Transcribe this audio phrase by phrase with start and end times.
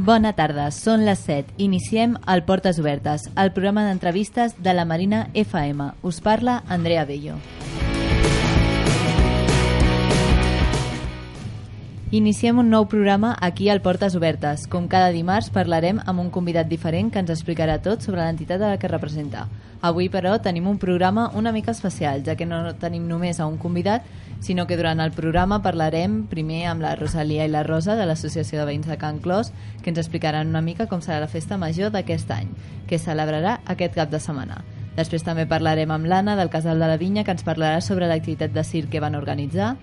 [0.00, 1.58] Bona tarda, són les 7.
[1.60, 5.90] Iniciem el Portes Obertes, el programa d'entrevistes de la Marina FM.
[6.00, 7.34] Us parla Andrea Bello.
[12.16, 14.64] Iniciem un nou programa aquí al Portes Obertes.
[14.72, 18.72] Com cada dimarts parlarem amb un convidat diferent que ens explicarà tot sobre l'entitat a
[18.72, 19.44] la que representa.
[19.84, 23.60] Avui, però, tenim un programa una mica especial, ja que no tenim només a un
[23.60, 24.08] convidat,
[24.40, 28.60] sinó que durant el programa parlarem primer amb la Rosalia i la Rosa de l'Associació
[28.60, 29.52] de Veïns de Can Clos,
[29.82, 32.48] que ens explicaran una mica com serà la festa major d'aquest any,
[32.88, 34.64] que es celebrarà aquest cap de setmana.
[34.96, 38.52] Després també parlarem amb l'Anna del Casal de la Vinya, que ens parlarà sobre l'activitat
[38.56, 39.76] de circ que van organitzar.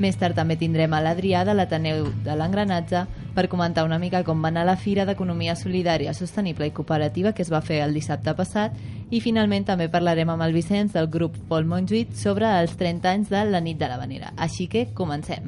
[0.00, 3.04] Més tard també tindrem a l'Adrià de l'Ateneu de l'Engranatge
[3.34, 7.44] per comentar una mica com va anar la Fira d'Economia Solidària, Sostenible i Cooperativa que
[7.44, 8.74] es va fer el dissabte passat
[9.14, 13.30] i finalment també parlarem amb el Vicenç del grup Pol Montjuït sobre els 30 anys
[13.30, 14.32] de la nit de la Vanera.
[14.34, 15.46] Així que comencem.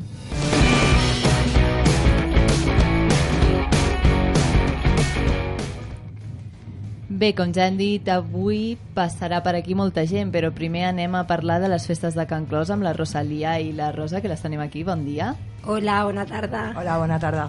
[7.16, 11.24] Bé, com ja hem dit, avui passarà per aquí molta gent, però primer anem a
[11.26, 14.42] parlar de les festes de Can Clos amb la Rosalia i la Rosa, que les
[14.42, 14.84] tenim aquí.
[14.84, 15.32] Bon dia.
[15.64, 16.68] Hola, bona tarda.
[16.76, 17.48] Hola, bona tarda.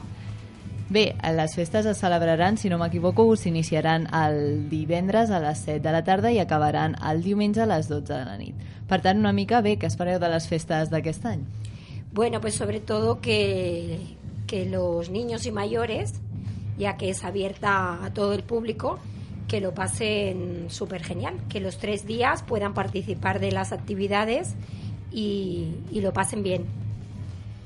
[0.90, 5.92] Bé, les festes es celebraran, si no m'equivoco, s'iniciaran el divendres a les 7 de
[5.92, 8.62] la tarda i acabaran el diumenge a les 12 de la nit.
[8.88, 11.44] Per tant, una mica bé, què espereu de les festes d'aquest any?
[12.14, 14.00] Bueno, pues sobre todo que,
[14.48, 16.22] que los niños y mayores,
[16.78, 18.98] ya que es abierta a todo el público,
[19.50, 24.56] que lo pasen súper genial, que los tres días puedan participar de las actividades
[25.11, 26.86] y, y lo pasen bien.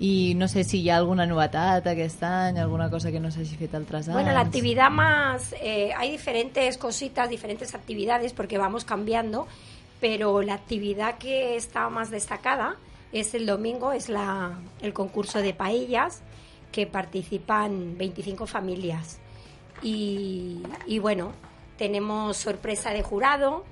[0.02, 3.54] I no sé si hi ha alguna novetat aquest any, alguna cosa que no s'hagi
[3.60, 4.16] fet altres anys.
[4.16, 9.48] Bueno, la actividad más, eh, hay diferentes cositas, diferentes actividades porque vamos cambiando,
[10.00, 12.78] pero la actividad que está más destacada
[13.12, 16.24] es el domingo, es la, el concurso de paellas
[16.72, 19.20] que participan 25 familias.
[19.84, 21.34] Y, y bueno,
[21.78, 23.66] tenemos sorpresa de jurado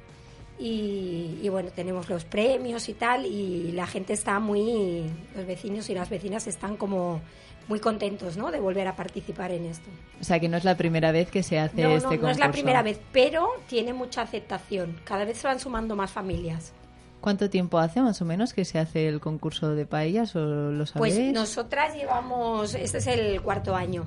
[0.60, 5.04] y, y, bueno, tenemos los premios y tal y la gente está muy,
[5.36, 7.22] los vecinos y las vecinas están como
[7.70, 8.52] muy contentos ¿no?
[8.52, 9.90] de volver a participar en esto.
[10.20, 12.26] O sea, que no es la primera vez que se hace no, este no, concurso.
[12.26, 15.00] No es la primera vez, pero tiene mucha aceptación.
[15.04, 16.74] Cada vez se van sumando más familias.
[17.22, 20.86] ¿Cuánto tiempo hace más o menos que se hace el concurso de paellas o lo
[20.86, 21.16] sabéis?
[21.16, 24.06] Pues nosotras llevamos, este es el cuarto año.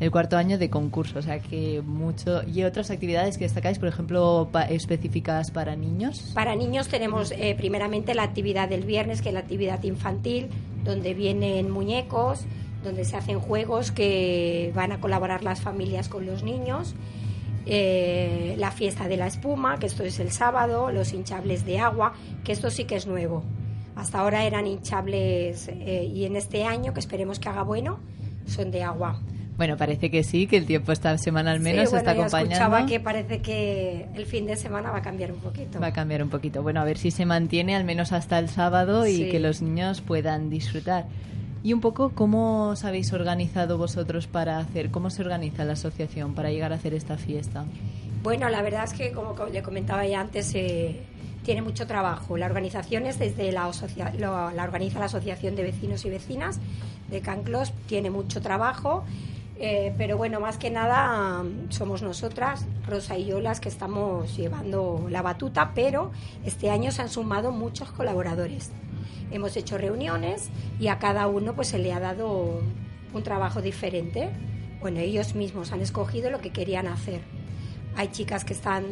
[0.00, 2.42] El cuarto año de concurso, o sea que mucho.
[2.46, 6.30] ¿Y otras actividades que destacáis, por ejemplo, pa específicas para niños?
[6.34, 10.48] Para niños tenemos eh, primeramente la actividad del viernes, que es la actividad infantil,
[10.84, 12.44] donde vienen muñecos,
[12.84, 16.94] donde se hacen juegos que van a colaborar las familias con los niños.
[17.66, 22.14] Eh, la fiesta de la espuma, que esto es el sábado, los hinchables de agua,
[22.44, 23.42] que esto sí que es nuevo.
[23.96, 27.98] Hasta ahora eran hinchables eh, y en este año, que esperemos que haga bueno,
[28.46, 29.20] son de agua.
[29.58, 32.50] Bueno, parece que sí, que el tiempo esta semana al menos sí, bueno, está acompañando.
[32.50, 35.80] Ya escuchaba que parece que el fin de semana va a cambiar un poquito.
[35.80, 36.62] Va a cambiar un poquito.
[36.62, 39.28] Bueno, a ver si se mantiene al menos hasta el sábado y Sí.
[39.30, 41.06] que los niños puedan disfrutar.
[41.64, 46.34] Y un poco, ¿cómo os habéis organizado vosotros para hacer, cómo se organiza la asociación
[46.34, 47.64] para llegar a hacer esta fiesta?
[48.22, 51.00] Bueno, la verdad es que, como co- le comentaba ya antes, eh,
[51.44, 52.36] tiene mucho trabajo.
[52.36, 53.68] La organización es desde la,
[54.20, 56.60] lo- la organiza la Asociación de Vecinos y Vecinas
[57.10, 59.02] de Canclos, tiene mucho trabajo.
[59.60, 64.36] Eh, pero bueno, más que nada mm, somos nosotras, Rosa y yo, las que estamos
[64.36, 66.12] llevando la batuta, pero
[66.44, 68.70] este año se han sumado muchos colaboradores.
[69.32, 72.60] Hemos hecho reuniones y a cada uno pues se le ha dado
[73.12, 74.30] un trabajo diferente.
[74.80, 77.20] Bueno, ellos mismos han escogido lo que querían hacer.
[77.96, 78.84] Hay chicas que están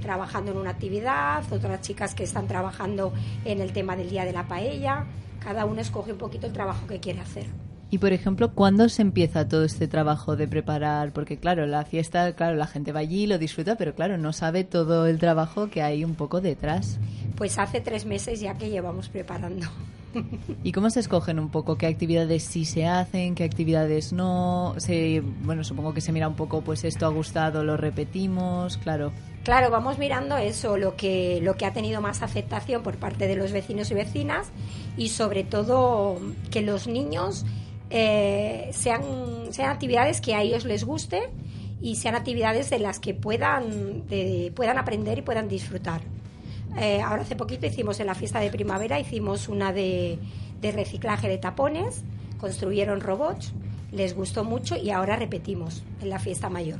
[0.00, 3.12] trabajando en una actividad, otras chicas que están trabajando
[3.44, 5.04] en el tema del día de la paella.
[5.40, 7.65] Cada uno escoge un poquito el trabajo que quiere hacer.
[7.88, 11.12] Y por ejemplo, ¿cuándo se empieza todo este trabajo de preparar?
[11.12, 14.64] Porque claro, la fiesta, claro, la gente va allí, lo disfruta, pero claro, no sabe
[14.64, 16.98] todo el trabajo que hay un poco detrás.
[17.36, 19.66] Pues hace tres meses ya que llevamos preparando.
[20.64, 24.74] ¿Y cómo se escogen un poco qué actividades sí se hacen, qué actividades no?
[24.78, 29.12] Se, bueno, supongo que se mira un poco, pues esto ha gustado, lo repetimos, claro.
[29.44, 33.36] Claro, vamos mirando eso, lo que, lo que ha tenido más aceptación por parte de
[33.36, 34.48] los vecinos y vecinas
[34.96, 36.18] y sobre todo
[36.50, 37.44] que los niños
[37.90, 39.02] eh, sean,
[39.50, 41.22] sean actividades que a ellos les guste
[41.80, 44.04] y sean actividades de las que puedan,
[44.54, 46.00] puedan aprender y puedan disfrutar.
[46.78, 50.18] Eh, ahora hace poquito hicimos en la fiesta de primavera, hicimos una de,
[50.60, 52.02] de reciclaje de tapones,
[52.38, 53.52] construyeron robots,
[53.92, 56.78] les gustó mucho y ahora repetimos en la fiesta mayor.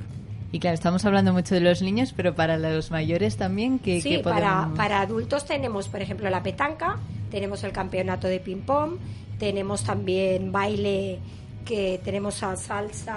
[0.53, 4.19] Y claro, estamos hablando mucho de los niños, pero para los mayores también, ¿qué, sí,
[4.19, 6.99] para, para adultos tenemos, por ejemplo, la petanca,
[7.31, 8.99] tenemos el campeonato de ping-pong,
[9.39, 11.19] tenemos también baile
[11.65, 13.17] que tenemos a salsa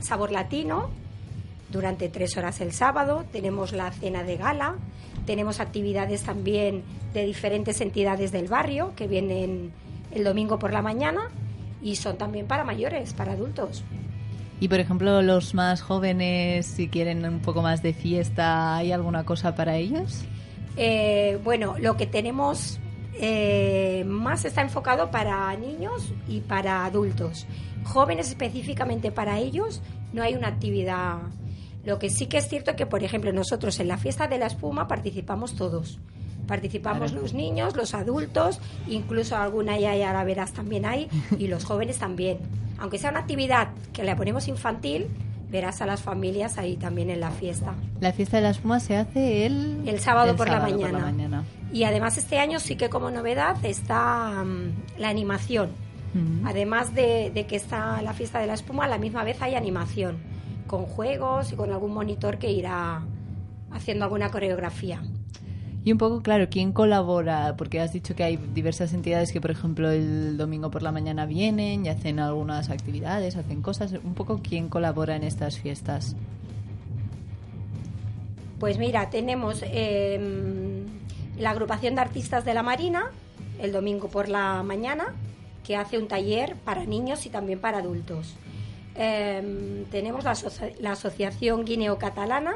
[0.00, 0.90] sabor latino
[1.70, 4.76] durante tres horas el sábado, tenemos la cena de gala,
[5.24, 6.82] tenemos actividades también
[7.12, 9.72] de diferentes entidades del barrio que vienen
[10.12, 11.30] el domingo por la mañana
[11.82, 13.84] y son también para mayores, para adultos.
[14.60, 19.24] Y por ejemplo, los más jóvenes, si quieren un poco más de fiesta, ¿hay alguna
[19.24, 20.24] cosa para ellos?
[20.76, 22.80] Eh, bueno, lo que tenemos
[23.20, 27.46] eh, más está enfocado para niños y para adultos.
[27.84, 29.82] Jóvenes específicamente para ellos
[30.12, 31.18] no hay una actividad.
[31.84, 34.46] Lo que sí que es cierto que, por ejemplo, nosotros en la fiesta de la
[34.46, 35.98] espuma participamos todos.
[36.46, 41.08] Participamos los niños, los adultos, incluso alguna ya, ya la verás también hay,
[41.38, 42.38] y los jóvenes también
[42.78, 45.06] aunque sea una actividad que le ponemos infantil,
[45.50, 47.74] verás a las familias ahí también en la fiesta.
[48.00, 51.44] La fiesta de la espuma se hace el, el sábado, por, la mañana.
[51.72, 55.70] Y además este año sí que como novedad está mm, la animación.
[56.46, 59.54] Además de, de, que está la fiesta de la espuma, a la misma vez hay
[59.54, 60.16] animación,
[60.66, 63.02] con juegos y con algún monitor que irá
[63.70, 65.02] haciendo alguna coreografía.
[65.86, 67.54] Y un poco, claro, ¿quién colabora?
[67.56, 71.26] Porque has dicho que hay diversas entidades que, por ejemplo, el domingo por la mañana
[71.26, 73.92] vienen y hacen algunas actividades, hacen cosas.
[73.92, 76.16] Un poco, ¿quién colabora en estas fiestas?
[78.58, 80.65] Pues mira, tenemos em,
[81.38, 83.10] la agrupación de artistas de la Marina,
[83.60, 85.14] el domingo por la mañana,
[85.64, 88.34] que hace un taller para niños y también para adultos.
[88.94, 90.34] Em, tenemos la,
[90.80, 92.54] la Asociación Guineo-Catalana,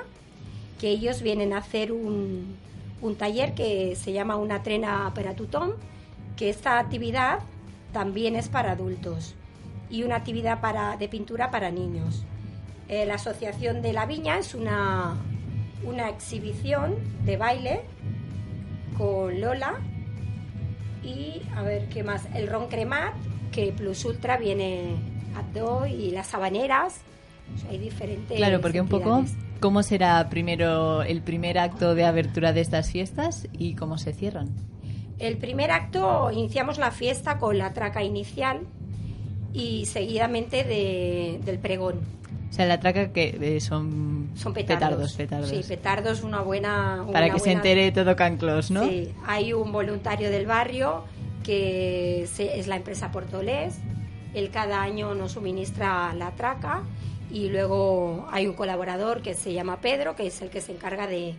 [0.79, 2.57] que ellos vienen a hacer un,
[3.03, 5.75] un taller que se llama Una trena para tutón,
[6.37, 7.41] que esta actividad
[7.93, 9.35] también es para adultos
[9.91, 12.25] y una actividad para, de pintura para niños.
[12.89, 15.17] Eh, la Asociación de la Viña es una,
[15.85, 17.81] una exhibición de baile
[19.01, 19.81] con Lola
[21.03, 23.15] y a ver qué más, el ron cremat,
[23.51, 24.97] que Plus Ultra viene
[25.35, 27.01] a dos y las sabaneras,
[27.71, 28.37] hay diferentes.
[28.37, 29.25] Claro, porque un poco
[29.61, 34.49] ¿Cómo será primero el primer acto de abertura de estas fiestas y cómo se cierran?
[35.19, 38.61] El primer acto iniciamos la fiesta con la traca inicial
[39.53, 40.65] y seguidamente
[41.45, 42.01] del pregón.
[42.51, 47.07] O sea, la traca que eh, son, son petardos, petardos, Sí, petardos, una buena...
[47.13, 48.85] Para que se entere todo Canclos, ¿no?
[48.89, 51.05] Sí, hay un voluntario del barrio
[51.45, 53.79] que es la empresa Portolés.
[54.35, 56.83] Él cada año nos suministra la traca
[57.33, 61.07] y luego hay un colaborador que se llama Pedro, que es el que se encarga
[61.07, 61.37] de,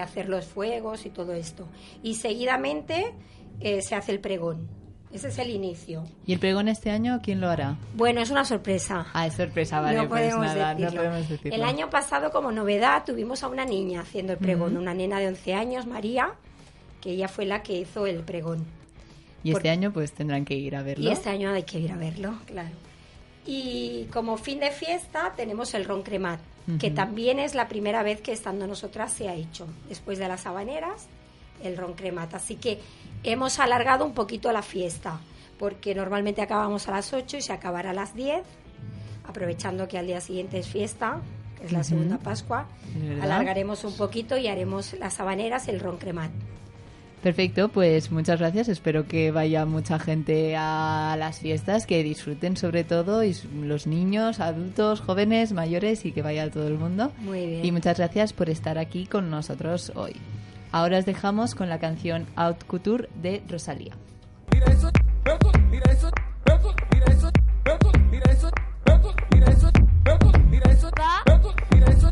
[0.00, 1.66] hacer los fuegos y todo esto.
[2.02, 3.14] Y seguidamente
[3.60, 4.68] eh, se hace el pregón.
[5.12, 6.04] Ese es el inicio.
[6.26, 7.76] ¿Y el pregón este año quién lo hará?
[7.94, 9.06] Bueno, es una sorpresa.
[9.14, 9.96] Ah, es sorpresa, vale.
[9.96, 11.54] No, pues podemos, decirlo.
[11.54, 15.28] El año pasado, como novedad, tuvimos a una niña haciendo el pregón, una nena de
[15.28, 16.34] 11 años, María,
[17.00, 18.66] que ella fue la que hizo el pregón.
[19.42, 21.04] Y este año pues tendrán que ir a verlo.
[21.04, 22.70] Y este año hay que ir a verlo, claro.
[23.46, 26.40] Y como fin de fiesta tenemos el ron cremat,
[26.78, 29.66] que también es la primera vez que estando nosotras se ha hecho.
[29.88, 31.06] Después de las habaneras,
[31.62, 32.34] el ron cremat.
[32.34, 32.78] Así que
[33.24, 35.20] hemos alargado un poquito la fiesta,
[35.58, 38.42] porque normalmente acabamos a las 8 y se acabará a las 10,
[39.26, 41.20] aprovechando que al día siguiente es fiesta,
[41.58, 42.66] que es la segunda Pascua.
[43.20, 46.30] Alargaremos un poquito y haremos las habaneras, el ron cremat.
[47.22, 48.68] Perfecto, pues muchas gracias.
[48.68, 54.38] Espero que vaya mucha gente a las fiestas, que disfruten sobre todo y los niños,
[54.38, 57.10] adultos, jóvenes, mayores y que vaya todo el mundo.
[57.18, 57.64] Muy bien.
[57.64, 60.14] Y muchas gracias por estar aquí con nosotros hoy.
[60.72, 63.94] Ahora os dejamos con la canción Out Couture de Rosalía.
[64.52, 64.90] Mira eso,
[65.70, 67.30] mira eso, mira eso, mira eso,
[68.10, 68.50] mira eso,
[69.30, 69.70] mira eso,
[70.50, 70.90] mira eso,
[71.70, 72.10] mira eso.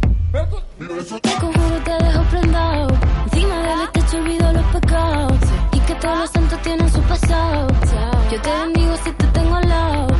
[1.21, 2.89] Te conjuro te dejo prendado,
[3.25, 5.39] encima del techo olvido los pecados
[5.73, 7.69] y que todos los santos tienen su pasado.
[8.31, 10.16] Yo te bendigo si te tengo al lado,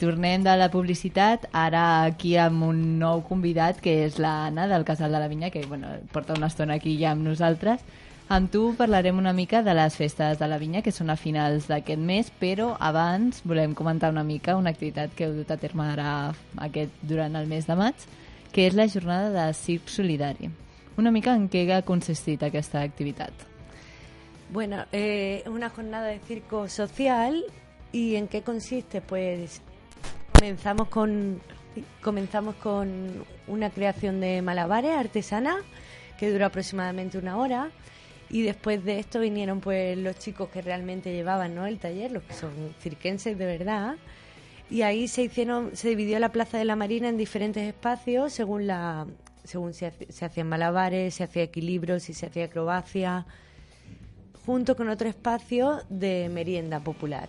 [0.00, 5.12] tornem de la publicitat ara aquí amb un nou convidat que és l'Anna del Casal
[5.12, 7.84] de la Vinya que bueno, porta una estona aquí ja amb nosaltres.
[8.30, 11.68] Amb tu parlarem una mica de les festes de la Vinya que són a finals
[11.68, 15.84] d'aquest mes però abans volem comentar una mica una activitat que heu dut a terme
[15.92, 16.10] ara
[16.56, 18.08] aquest, durant el mes de maig
[18.52, 20.50] que és la jornada de Circ Solidari.
[20.96, 23.32] Una mica en què ha consistit aquesta activitat?
[24.52, 27.44] Bueno, eh, una jornada de circo social
[27.92, 29.00] y ¿en qué consiste?
[29.00, 29.62] Pues
[30.40, 31.38] comenzamos con
[32.00, 35.58] comenzamos con una creación de malabares artesana
[36.18, 37.70] que dura aproximadamente una hora
[38.30, 41.66] y después de esto vinieron pues los chicos que realmente llevaban ¿no?
[41.66, 43.96] el taller, los que son cirquenses de verdad
[44.70, 48.66] y ahí se hicieron se dividió la plaza de la Marina en diferentes espacios según
[48.66, 49.06] la
[49.44, 53.26] según se, se hacían malabares, se hacía equilibrio, si se hacía acrobacia
[54.46, 57.28] junto con otro espacio de merienda popular.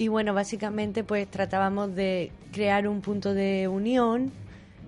[0.00, 4.32] Y bueno, básicamente pues tratábamos de crear un punto de unión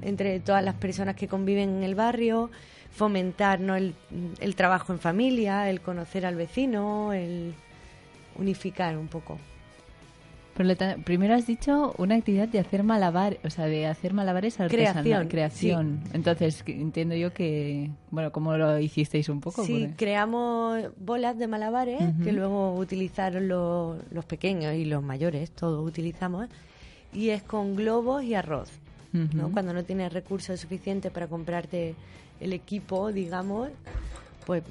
[0.00, 2.50] entre todas las personas que conviven en el barrio,
[2.90, 3.76] fomentar ¿no?
[3.76, 3.94] el,
[4.40, 7.52] el trabajo en familia, el conocer al vecino, el
[8.36, 9.38] unificar un poco.
[10.54, 14.12] Por lo tan- primero has dicho una actividad de hacer malabar, o sea, de hacer
[14.12, 16.00] malabares artesanal, Creación, creación.
[16.12, 19.64] Entonces, entiendo yo que, bueno, ¿cómo lo hicisteis un poco?
[19.64, 25.50] Sí, Porque- creamos bolas de malabares que luego utilizaron los, los pequeños y los mayores,
[25.52, 26.48] todos utilizamos,
[27.14, 28.70] y es con globos y arroz.
[29.12, 29.50] ¿no?
[29.52, 31.94] Cuando no tienes recursos suficientes para comprarte
[32.40, 33.68] el equipo, digamos,
[34.46, 34.62] pues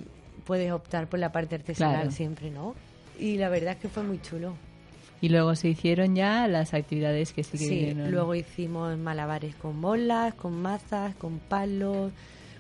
[0.45, 2.11] puedes optar por la parte artesanal Claro.
[2.11, 2.73] siempre, ¿no?
[3.19, 4.53] Y la verdad es que fue muy chulo.
[5.21, 8.11] Y luego se hicieron ya las actividades que sí que Sí, vinieron.
[8.11, 12.11] luego hicimos malabares con bolas, con mazas, con palos,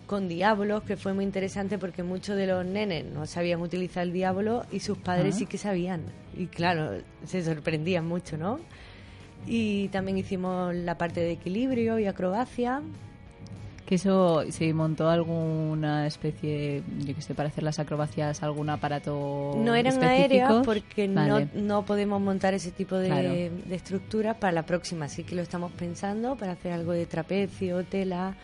[0.05, 4.13] con diablos, que fue muy interesante porque muchos de los nenes no sabían utilizar el
[4.13, 5.37] diablo y sus padres Ah.
[5.39, 6.01] sí que sabían.
[6.37, 8.59] Y claro, se sorprendían mucho, ¿no?
[9.47, 12.81] Y también hicimos la parte de equilibrio y acrobacia.
[13.91, 19.53] Que eso, ¿se montó alguna especie, yo que sé, para hacer las acrobacias, algún aparato
[19.57, 21.49] No eran aéreas porque Vale.
[21.53, 23.27] no, no podemos montar ese tipo de, Claro.
[23.33, 25.07] de estructuras para la próxima.
[25.07, 28.35] Así que lo estamos pensando para hacer algo de trapecio, tela.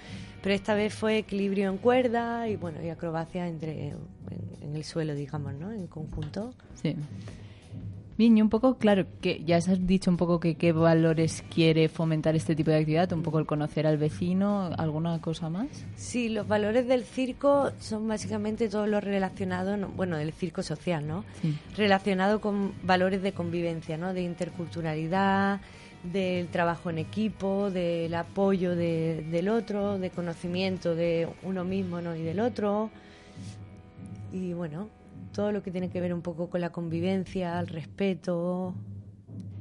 [0.43, 3.97] Pero esta vez fue equilibrio en cuerda y bueno y acrobacia entre en,
[4.61, 5.71] en el suelo, digamos, ¿no?
[5.71, 6.53] En conjunto.
[6.75, 6.93] Sí.
[8.17, 11.87] Bien, y un poco, claro, que ya has dicho un poco que qué valores quiere
[11.87, 15.67] fomentar este tipo de actividad, un poco el conocer al vecino, ¿alguna cosa más?
[15.95, 21.07] Sí, los valores del circo son básicamente todo lo relacionado, no- bueno, del circo social,
[21.07, 21.25] ¿no?
[21.43, 21.55] Sí.
[21.75, 24.15] Relacionado con valores de convivencia, ¿no?
[24.15, 25.61] De interculturalidad,
[26.03, 32.15] del trabajo en equipo, del apoyo de- del otro, de conocimiento de uno mismo ¿no?
[32.15, 32.89] y del otro.
[34.31, 34.89] Y bueno,
[35.37, 38.73] todo lo que tiene que ver un poco con la convivencia, el respeto.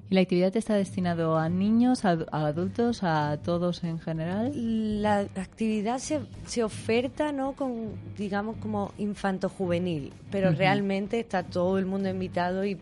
[0.09, 4.53] ¿Y la actividad está destinado a niños, a, a adultos, a todos en general?
[5.03, 7.53] La actividad se, se oferta, ¿no?
[7.53, 10.59] Con, digamos, como infanto-juvenil, pero Ujú.
[10.59, 12.79] realmente está todo el mundo invitado y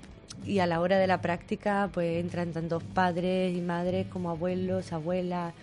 [0.47, 4.93] y a la hora de la práctica pues entran tantos padres y madres como abuelos,
[4.93, 5.55] abuelas,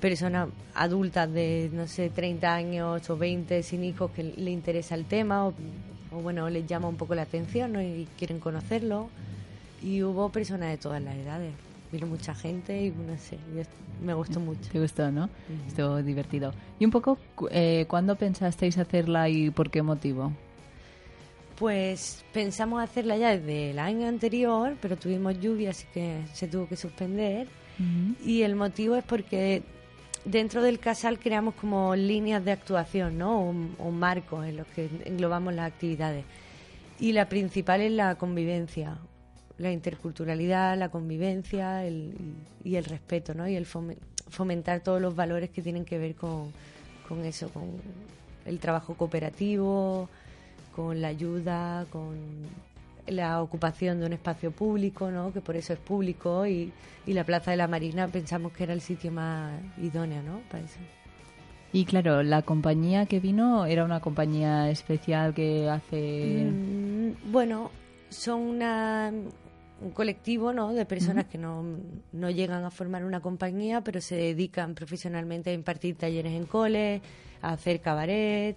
[0.00, 5.06] personas adultas de, no sé, 30 años o 20 sin hijos que le interesa el
[5.06, 5.54] tema o,
[6.12, 7.82] o bueno, les llama un poco la atención ¿no?
[7.82, 9.08] y quieren conocerlo.
[9.82, 11.52] Y hubo personas de todas las edades.
[11.92, 13.38] Vino mucha gente y no sé,
[14.04, 14.68] me gustó mucho.
[14.70, 15.30] Te gustó, ¿no?
[15.66, 16.52] Estuvo divertido.
[16.78, 17.18] Y un poco,
[17.50, 20.32] eh, ¿cuándo pensasteis hacerla y por qué motivo?
[21.58, 26.68] Pues pensamos hacerla ya desde el año anterior, pero tuvimos lluvia, así que se tuvo
[26.68, 27.48] que suspender.
[28.24, 29.62] Y el motivo es porque
[30.24, 33.40] dentro del casal creamos como líneas de actuación, ¿no?
[33.40, 36.24] Un, un marco en los que englobamos las actividades.
[37.00, 38.98] Y la principal es la convivencia,
[39.58, 42.14] la interculturalidad, la convivencia el-
[42.64, 43.48] y, el respeto, ¿no?
[43.48, 43.98] Y el fomen-
[44.28, 46.52] fomentar todos los valores que tienen que ver con,
[47.08, 47.64] con eso, con
[48.46, 50.08] el trabajo cooperativo,
[50.74, 52.16] con la ayuda, con
[53.10, 55.32] la ocupación de un espacio público, ¿no?
[55.32, 56.72] que por eso es público, y,
[57.06, 60.40] y la Plaza de la Marina pensamos que era el sitio más idóneo ¿no?
[60.50, 60.78] para eso.
[61.72, 66.50] Y claro, la compañía que vino era una compañía especial que hace...
[66.50, 67.70] Mm, bueno,
[68.08, 69.12] son una,
[69.82, 70.72] un colectivo ¿no?
[70.72, 71.64] de personas que no,
[72.12, 77.02] no llegan a formar una compañía, pero se dedican profesionalmente a impartir talleres en cole,
[77.42, 78.56] a hacer cabaret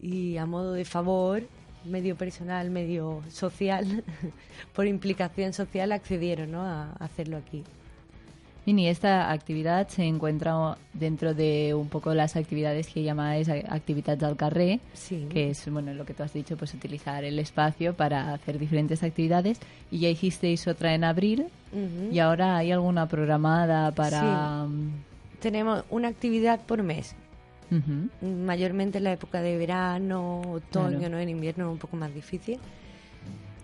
[0.00, 1.42] y a modo de favor,
[1.86, 4.04] medio personal, medio social,
[4.74, 6.62] por implicación social accedieron ¿no?
[6.62, 7.64] a, hacerlo aquí.
[8.66, 14.36] Mini, esta actividad se encuentra dentro de un poco las actividades que llamáis actividades al
[14.36, 15.28] carré, Sí.
[15.30, 19.04] que es bueno lo que tú has dicho, pues utilizar el espacio para hacer diferentes
[19.04, 19.60] actividades.
[19.92, 21.46] Y ya hicisteis otra en abril
[22.10, 24.66] y ahora hay alguna programada para...
[25.38, 27.14] Tenemos una actividad por mes,
[27.70, 28.26] Ujú.
[28.26, 31.14] mayormente en la época de verano, otoño, Claro.
[31.16, 31.18] ¿no?
[31.20, 32.58] En invierno es un poco más difícil.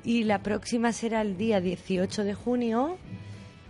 [0.05, 2.97] Y la próxima será el día 18 de junio,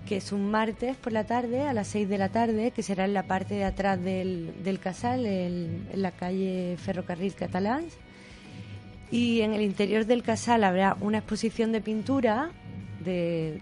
[0.09, 3.05] que es un martes por la tarde, a las 6 de la tarde, que será
[3.05, 7.85] en la parte de atrás del, del casal, el- en la calle Ferrocarril Catalán.
[9.11, 12.51] Y en el interior del casal habrá una exposición de pintura
[13.05, 13.61] de,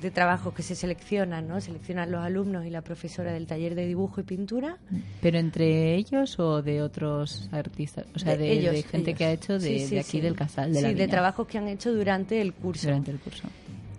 [0.00, 1.60] de trabajos que se seleccionan, ¿no?
[1.60, 4.78] Seleccionan los alumnos y la profesora del taller de dibujo y pintura.
[5.20, 8.06] ¿Pero entre ellos o de otros artistas?
[8.14, 9.18] O sea, de, ellos, de gente ellos.
[9.18, 10.20] que ha hecho de, Sí, sí, de aquí sí.
[10.20, 12.86] del casal, de sí, la de viña, trabajos que han hecho durante el curso.
[12.88, 13.48] durante el curso.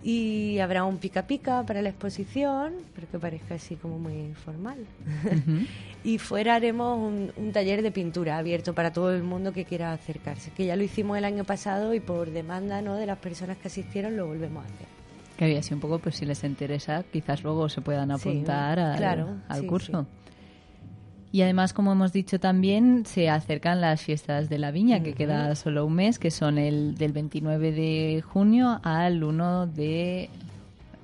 [0.04, 4.78] Y habrá un pica pica para la exposición, pero que parezca así como muy formal.
[6.04, 9.92] y fuera haremos un, un taller de pintura abierto para todo el mundo que quiera
[9.92, 12.96] acercarse, que ya lo hicimos el año pasado y por demanda ¿no?
[12.96, 15.01] de las personas que asistieron lo volvemos a hacer.
[15.42, 18.78] Que había así un poco, pues si les interesa, quizás luego se puedan Sí, apuntar
[18.78, 20.06] al, claro, al sí, curso.
[21.32, 25.52] Y además, como hemos dicho también, se acercan las fiestas de la viña, que queda
[25.56, 30.30] solo un mes, que son el del 29 de junio al 1 de...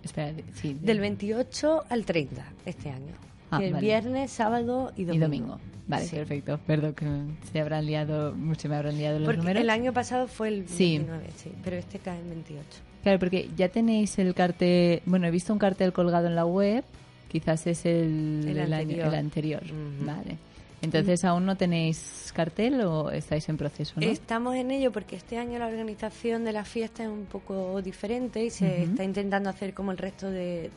[0.04, 3.14] Espera, sí, de- Del 28 al 30 este año.
[3.50, 3.84] Ah, es vale.
[3.84, 5.14] viernes, sábado y domingo.
[5.16, 5.58] y domingo.
[5.88, 6.14] Vale, Sí.
[6.14, 6.60] perfecto.
[6.64, 7.06] Perdón, que
[7.50, 9.62] se habrán liado, se me habrán liado los Porque números.
[9.64, 10.98] el año pasado fue el Sí.
[10.98, 12.62] 29, sí, pero este cae en 28.
[13.08, 16.84] Claro, porque ya tenéis el cartel, bueno, he visto un cartel colgado en la web,
[17.28, 19.08] quizás es el, El del año- anterior.
[19.08, 19.62] el anterior.
[19.64, 20.04] Ujú.
[20.06, 20.36] Vale.
[20.82, 23.94] Entonces, ¿aún no tenéis cartel o estáis en proceso?
[23.96, 24.06] ¿no?
[24.06, 28.44] Estamos en ello porque este año la organización de la fiesta es un poco diferente
[28.44, 28.90] y se Ujú.
[28.90, 30.70] está intentando hacer como el resto de,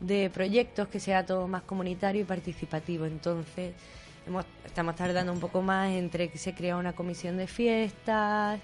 [0.00, 3.04] de proyectos que sea todo más comunitario y participativo.
[3.04, 3.72] Entonces,
[4.26, 8.58] hemos- estamos tardando un poco más entre que se crea una comisión de fiestas,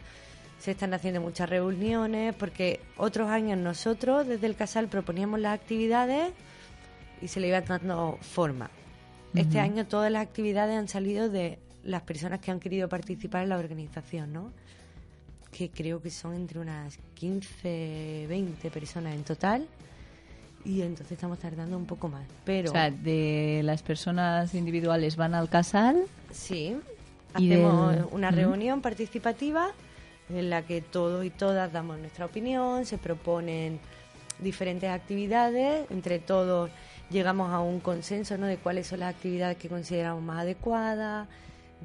[0.60, 6.32] se están haciendo muchas reuniones, porque otros años nosotros desde el Casal proponíamos las actividades
[7.22, 8.70] y se le iba dando forma.
[9.34, 13.48] Este año todas las actividades han salido de las personas que han querido participar en
[13.50, 14.52] la organización, ¿no?
[15.52, 19.66] Que creo que son entre unas 15, 20 personas en total.
[20.64, 22.26] Y entonces estamos tardando un poco más.
[22.44, 26.02] Pero O sea, de las personas individuales van al casal.
[26.30, 26.76] sí,
[27.32, 29.70] hacemos del- una reunión participativa
[30.34, 33.80] en la que todos y todas damos nuestra opinión, se proponen
[34.38, 36.70] diferentes actividades, entre todos
[37.10, 38.46] llegamos a un consenso ¿no?
[38.46, 41.28] de cuáles son las actividades que consideramos más adecuadas,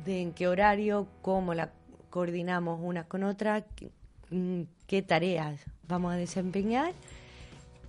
[0.05, 1.71] de en qué horario, cómo la
[2.09, 3.89] coordinamos unas con otras, qué,
[4.29, 6.93] mm, qué tareas vamos a desempeñar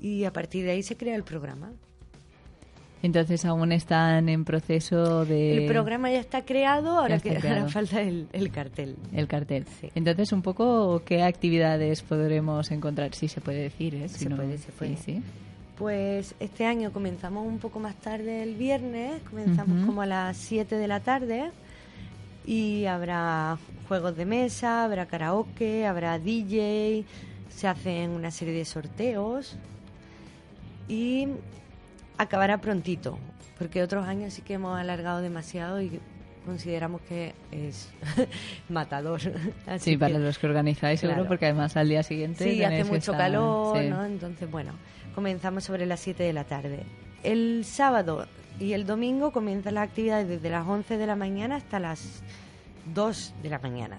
[0.01, 1.73] y a partir de ahí se crea el programa.
[3.07, 5.59] Entonces, aún están en proceso de.
[5.65, 7.61] El programa ya está creado, ahora, está que, creado.
[7.61, 8.97] ahora falta el, el cartel.
[9.15, 9.65] El cartel.
[9.81, 9.89] Sí.
[9.95, 13.15] Entonces, un poco, ¿qué actividades podremos encontrar?
[13.15, 14.09] Sí, se puede decir, ¿eh?
[14.09, 14.97] Si Se no- puede, se puede.
[14.97, 15.23] Sí, sí.
[15.79, 20.75] Pues este año comenzamos un poco más tarde el viernes, comenzamos como a las 7
[20.75, 21.51] de la tarde
[22.47, 27.05] y habrá juegos de mesa, habrá karaoke, habrá DJ,
[27.51, 29.59] se hacen una serie de sorteos
[30.89, 31.29] y
[32.19, 33.19] acabará prontito,
[33.59, 36.01] porque otros años sí que hemos alargado demasiado y
[36.45, 37.89] consideramos que es
[38.69, 39.21] matador.
[39.67, 41.29] Así Sí, para que- los que organizáis seguro, Claro.
[41.29, 43.89] porque además al día siguiente Sí, hace mucho estar- calor, sí.
[43.89, 44.05] ¿no?
[44.05, 44.73] Entonces, bueno,
[45.15, 46.85] comenzamos sobre las 7 de la tarde.
[47.23, 48.27] El sábado
[48.61, 52.23] y el domingo comienzan las actividades desde las 11 de la mañana hasta las
[52.95, 53.99] 2 de la mañana,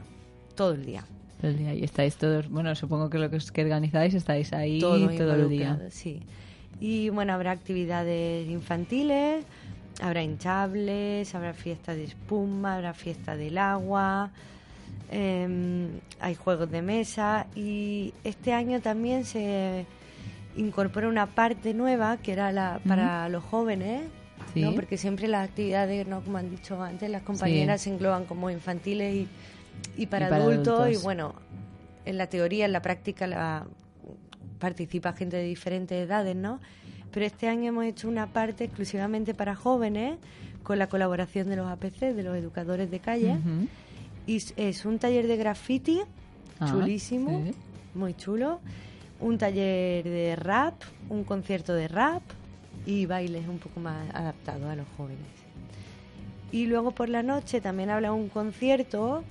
[0.55, 1.03] todo el día.
[1.41, 1.73] Todo el día.
[1.73, 5.33] Y estáis todos, bueno, supongo que lo que, os- que organizáis estáis ahí todo, todo,
[5.35, 5.79] el día.
[5.89, 6.21] Sí.
[6.79, 9.43] Y bueno, habrá actividades infantiles,
[10.01, 14.29] habrá hinchables, habrá fiesta de espuma, habrá fiesta del agua,
[15.09, 15.87] em,
[16.19, 19.85] hay juegos de mesa y este año también se
[20.55, 24.03] incorpora una parte nueva que era la para los jóvenes.
[24.53, 24.61] Sí.
[24.61, 24.73] ¿no?
[24.73, 26.21] Porque siempre las actividades, ¿no?
[26.21, 29.27] como han dicho antes, las compañeras se engloban como infantiles y,
[29.97, 30.79] y para, Y para adultos.
[30.79, 31.01] adultos.
[31.01, 31.33] Y bueno,
[32.05, 33.65] en la teoría, en la práctica, la,
[34.59, 36.59] participa gente de diferentes edades, ¿no?
[37.11, 40.17] Pero este año hemos hecho una parte exclusivamente para jóvenes,
[40.63, 43.37] con la colaboración de los APC, de los educadores de calle.
[44.25, 46.01] Y es- es un taller de graffiti,
[46.59, 47.53] Ah, chulísimo, sí.
[47.93, 48.59] muy chulo.
[49.19, 50.73] Un taller de rap,
[51.09, 52.21] un concierto de rap
[52.85, 55.25] y bailes un poco más adaptados a los jóvenes.
[56.51, 59.23] Y luego por la noche también habla un concierto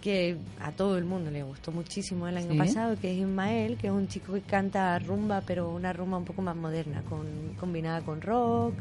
[0.00, 2.58] que a todo el mundo le gustó muchísimo el año Sí.
[2.58, 6.24] pasado, que es Ismael, que es un chico que canta rumba, pero una rumba un
[6.24, 7.26] poco más moderna, con,
[7.58, 8.74] combinada con rock,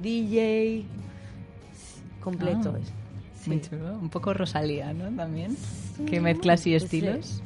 [0.00, 0.84] DJ,
[2.20, 2.74] completo.
[2.76, 3.46] Ah.
[3.46, 3.98] Muy chulo.
[3.98, 5.10] Un poco Rosalía, ¿no?
[5.16, 5.56] También.
[6.06, 6.74] Que mezclas y Sí.
[6.76, 7.42] estilos.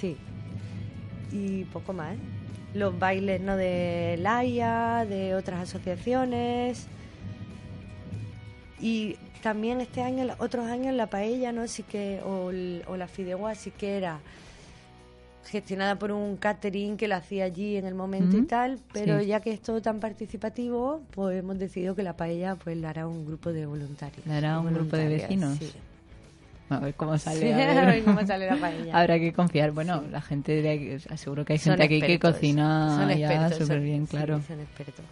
[0.00, 0.16] Sí.
[1.32, 2.16] Y poco más.
[2.74, 6.86] Los bailes no de Laia, de otras asociaciones.
[8.80, 11.66] Y también este año, otros años la paella, ¿no?
[11.68, 14.20] Sí que, o, el- o la fideuá sí que era
[15.46, 19.26] gestionada por un catering que la hacía allí en el momento y tal, pero Sí.
[19.26, 23.08] ya que es todo tan participativo, pues hemos decidido que la paella pues la hará
[23.08, 24.24] un grupo de voluntarios.
[24.26, 25.58] ¿La hará un grupo de vecinos?
[25.58, 25.72] sí.
[26.68, 27.40] A ver cómo sale.
[27.40, 27.78] Sí, a ver.
[27.78, 28.96] a ver cómo sale la paella.
[29.00, 29.72] Habrá que confiar.
[29.72, 33.80] Bueno, la gente de aquí, seguro que hay Son gente aquí que cocina ya súper
[33.80, 34.40] bien, claro.
[34.46, 35.04] son expertos.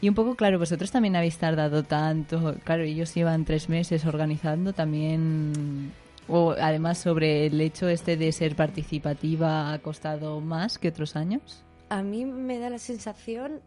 [0.00, 2.54] Y un poco, claro, vosotros también habéis tardado tanto.
[2.64, 5.92] Claro, ellos llevan tres meses organizando también.
[6.28, 11.64] O además sobre el hecho este de ser participativa ha costado más que otros años.
[11.88, 13.60] A mí me da la sensación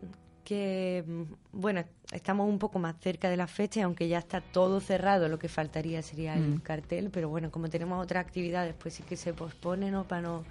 [0.45, 1.03] que,
[1.51, 5.39] bueno, estamos un poco más cerca de la fecha, aunque ya está todo cerrado, lo
[5.39, 6.59] que faltaría sería el Mm.
[6.59, 10.03] cartel, pero bueno, como tenemos otras actividades, pues sí que se pospone, ¿no?
[10.03, 10.43] Para no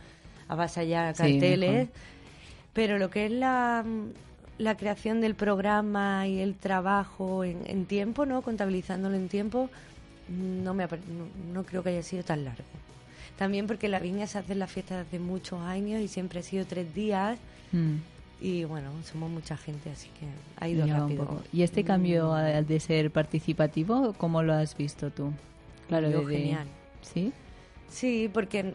[0.49, 1.89] avasallar Sí, carteles.
[2.73, 3.85] pero lo que es la,
[4.61, 8.43] la creación del programa y el trabajo en, en tiempo, ¿no?
[8.43, 9.71] Contabilizándolo en tiempo,
[10.29, 10.91] no, me, no,
[11.55, 12.63] no creo que haya sido tan largo.
[13.39, 16.43] También porque en la viña se hacen las fiestas desde muchos años y siempre ha
[16.43, 17.39] sido tres días.
[17.73, 17.95] Mm.
[18.43, 20.27] Y bueno, somos mucha gente, así que
[20.63, 21.43] ha ido rápido.
[21.53, 25.33] ¿Y este cambio Mm, de ser participativo, cómo lo has visto tú?
[25.89, 26.67] Claro, de- de- genial.
[27.03, 27.33] ¿Sí?
[27.89, 28.75] Sí, porque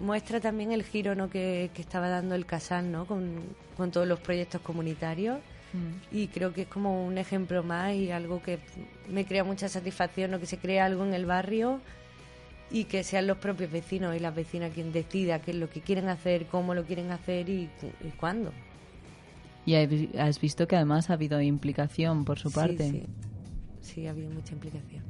[0.00, 1.30] muestra también el giro ¿no?
[1.30, 3.06] que, que estaba dando el Casal ¿no?
[3.06, 3.36] con,
[3.76, 5.38] con todos los proyectos comunitarios.
[5.72, 6.16] Mm.
[6.16, 8.58] Y creo que es como un ejemplo más y algo que
[9.08, 10.38] me crea mucha satisfacción, ¿no?
[10.40, 11.80] que se crea algo en el barrio
[12.70, 15.80] y que sean los propios vecinos y las vecinas quien decida qué es lo que
[15.80, 17.68] quieren hacer, cómo lo quieren hacer y,
[18.02, 18.52] y cuándo.
[19.66, 22.90] Y has- has visto que además ha habido implicación por su Sí, parte.
[22.90, 23.02] Sí,
[23.80, 25.02] sí, ha habido mucha implicación.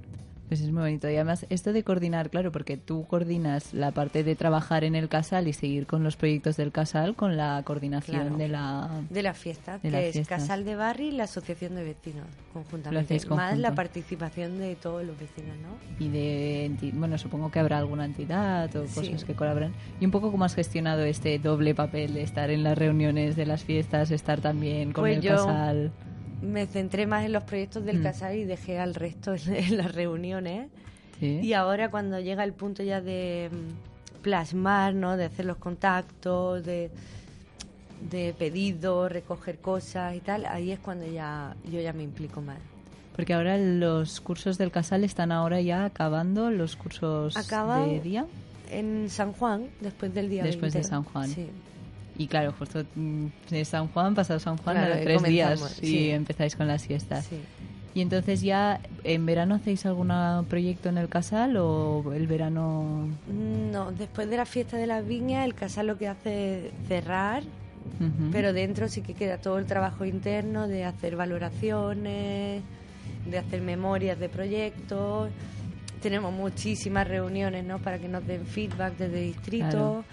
[0.49, 1.09] Pues es muy bonito.
[1.09, 5.09] Y además, esto de coordinar, claro, porque tú coordinas la parte de trabajar en el
[5.09, 8.37] casal y seguir con los proyectos del casal con la coordinación Claro.
[8.37, 8.91] de la.
[9.09, 10.29] De la fiesta, De que es.
[10.29, 13.19] Casal de Barri y la Asociación de Vecinos, conjuntamente.
[13.31, 16.05] Más la participación de todos los vecinos, ¿no?
[16.05, 16.91] Y de.
[16.93, 18.95] Bueno, supongo que habrá alguna entidad o Sí.
[18.97, 19.73] cosas que colaboran.
[19.99, 23.47] Y un poco cómo has gestionado este doble papel de estar en las reuniones de
[23.47, 25.93] las fiestas, estar también con Pues el yo- casal.
[26.55, 28.03] Me centré más en los proyectos del Mm.
[28.05, 30.69] Casal y dejé al resto en, en las reuniones.
[31.19, 31.41] Sí.
[31.43, 35.17] Y ahora cuando llega el punto ya de mm, plasmar, ¿no?
[35.17, 36.91] De hacer los contactos, de,
[38.11, 42.59] de pedidos, recoger cosas y tal, ahí es cuando ya yo ya me implico más.
[43.17, 48.27] Porque ahora los cursos del casal están ahora ya acabando, los cursos Acaban de día.
[48.71, 50.89] En San Juan, después del día Después de 20.
[50.89, 51.29] San Juan.
[51.29, 51.49] Sí.
[52.17, 55.79] Y claro, justo mm, de San Juan, pasado San Juan, Claro, a y tres días
[55.83, 56.11] y sí.
[56.11, 57.27] empezáis con las fiestas.
[57.27, 57.41] sí.
[57.97, 60.11] Y entonces ya, ¿en verano hacéis algún
[60.49, 63.07] proyecto en el casal o el verano...?
[63.29, 67.45] No, después de la fiesta de las viñas, el casal lo que hace es cerrar,
[68.33, 72.63] pero dentro sí que queda todo el trabajo interno de hacer valoraciones,
[73.31, 75.31] de hacer memorias de proyectos.
[76.03, 77.79] Tenemos muchísimas reuniones ¿no?
[77.79, 79.69] para que nos den feedback desde distrito.
[79.71, 80.05] Claro.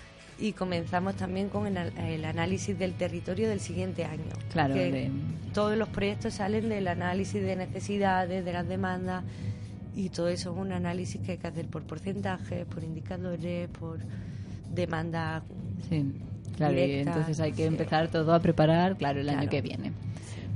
[0.42, 4.24] Y comenzamos también con el, el análisis del territorio del siguiente año.
[4.52, 5.12] Claro, Que de-
[5.54, 9.24] todos los proyectos salen del análisis de necesidades, de las demandas
[9.96, 14.00] y todo eso es un análisis que hay que hacer por porcentajes, por indicadores, por
[14.74, 15.44] demanda.
[15.90, 16.06] Sí,
[16.58, 17.68] claro, y entonces hay que sí.
[17.68, 19.92] empezar todo a preparar, claro, el año que viene.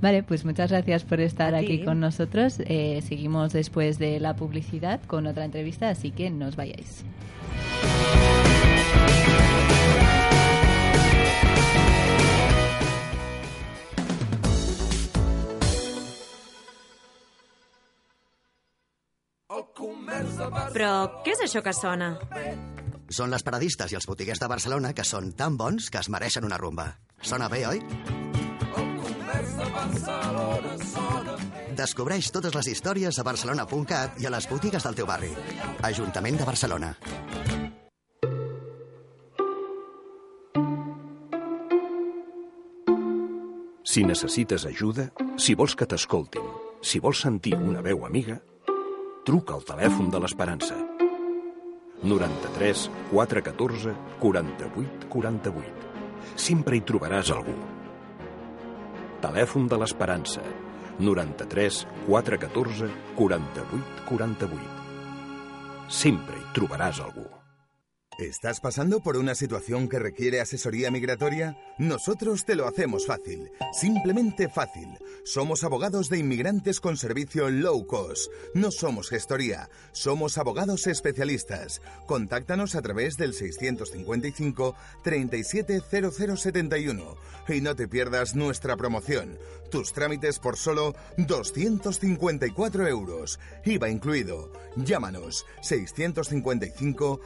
[0.02, 2.60] Vale, pues muchas gracias por estar aquí con nosotros.
[2.66, 7.04] Eh, seguimos después de la publicidad con otra entrevista, así que no os vayáis.
[20.76, 20.92] Però
[21.26, 22.16] què és això que sona?
[23.16, 26.48] Són les paradistes i els botiguers de Barcelona que són tan bons que es mereixen
[26.48, 26.90] una rumba.
[27.22, 27.82] Sona bé, oi?
[31.76, 35.32] Descobreix totes les històries a barcelona.cat i a les botigues del teu barri.
[35.84, 36.96] Ajuntament de Barcelona.
[43.86, 46.44] Si necessites ajuda, si vols que t'escoltin,
[46.84, 48.42] si vols sentir una veu amiga,
[49.26, 50.76] truca al telèfon de l'Esperança.
[52.06, 55.88] 93 414 48 48.
[56.48, 57.56] Sempre hi trobaràs algú.
[59.26, 60.44] Telèfon de l'Esperança.
[61.00, 65.90] 93 414 48 48.
[66.04, 67.26] Sempre hi trobaràs algú.
[68.18, 71.58] ¿Estás pasando por una situación que requiere asesoría migratoria?
[71.78, 74.88] Nosotros te lo hacemos fácil, simplemente fácil.
[75.26, 78.32] Somos abogados de inmigrantes con servicio low cost.
[78.54, 81.82] No somos gestoría, somos abogados especialistas.
[82.08, 87.18] Contáctanos a través del 655 370071
[87.50, 89.38] y no te pierdas nuestra promoción.
[89.70, 94.54] Tus trámites por solo 254 euros, IVA incluido.
[94.78, 97.20] Llámanos 655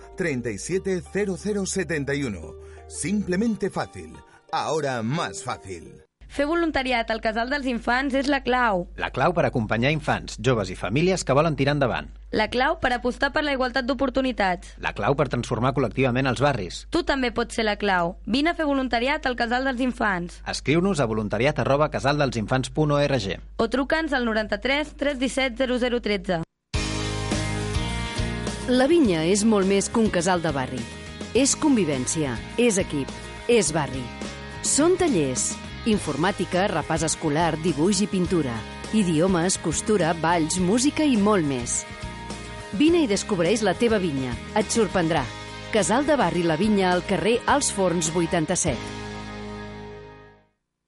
[0.81, 2.55] 370071.
[2.87, 4.13] Simplemente fácil.
[4.51, 6.03] Ahora más fácil.
[6.29, 8.83] Fer voluntariat al Casal dels Infants és la clau.
[9.01, 12.11] La clau per acompanyar infants, joves i famílies que volen tirar endavant.
[12.29, 14.75] La clau per apostar per la igualtat d'oportunitats.
[14.77, 16.83] La clau per transformar col·lectivament els barris.
[16.93, 18.13] Tu també pots ser la clau.
[18.29, 20.37] Vine a fer voluntariat al Casal dels Infants.
[20.45, 23.27] Escriu-nos a voluntariat arroba casaldelsinfants.org.
[23.57, 26.48] O truca'ns al 93 317 0013.
[28.69, 30.77] La vinya és molt més que un casal de barri.
[31.33, 33.09] És convivència, és equip,
[33.49, 34.03] és barri.
[34.61, 35.55] Són tallers,
[35.89, 38.53] informàtica, repàs escolar, dibuix i pintura,
[38.93, 41.79] idiomes, costura, balls, música i molt més.
[42.77, 44.37] Vine i descobreix la teva vinya.
[44.53, 45.25] Et sorprendrà.
[45.73, 48.98] Casal de Barri La Vinya al carrer Els Forns 87.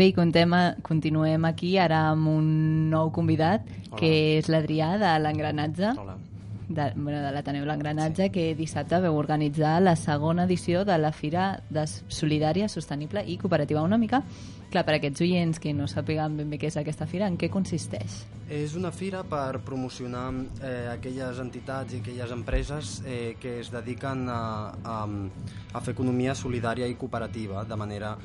[0.00, 2.44] Bé, i contem, continuem aquí ara amb un
[2.88, 3.98] nou convidat, Hola.
[4.00, 4.08] que
[4.38, 5.90] és l'Adrià de l'Engranatge.
[5.92, 6.14] Hola.
[6.70, 8.32] De, bueno, de l'Ateneu L'Engranatge, sí.
[8.32, 13.82] que dissabte veu organitzar la segona edició de la Fira de Solidària, Sostenible i Cooperativa.
[13.84, 14.22] Una mica,
[14.70, 17.50] clar, per aquests oients que no sàpiguen ben bé què és aquesta fira, en què
[17.52, 18.22] consisteix?
[18.50, 20.24] És una fira per promocionar
[20.66, 24.40] eh, aquelles entitats i aquelles empreses eh, que es dediquen a,
[24.82, 28.16] a, a fer economia solidària i cooperativa, de manera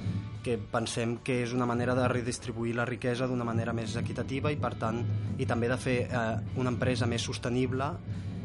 [0.46, 4.60] que pensem que és una manera de redistribuir la riquesa d'una manera més equitativa i,
[4.62, 5.02] per tant,
[5.38, 6.26] i també de fer eh,
[6.62, 7.90] una empresa més sostenible